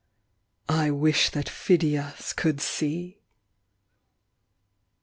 I 0.83 0.89
wish 0.89 1.29
that 1.29 1.47
Phidias 1.47 2.33
could 2.33 2.59
see 2.59 3.21